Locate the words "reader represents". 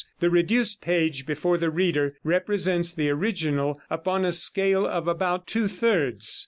1.69-2.91